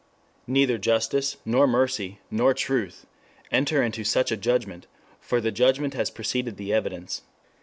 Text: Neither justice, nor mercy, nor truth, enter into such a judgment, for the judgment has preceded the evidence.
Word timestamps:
Neither 0.47 0.79
justice, 0.79 1.37
nor 1.45 1.67
mercy, 1.67 2.21
nor 2.31 2.55
truth, 2.55 3.05
enter 3.51 3.83
into 3.83 4.03
such 4.03 4.31
a 4.31 4.35
judgment, 4.35 4.87
for 5.19 5.39
the 5.39 5.51
judgment 5.51 5.93
has 5.93 6.09
preceded 6.09 6.57
the 6.57 6.73
evidence. 6.73 7.21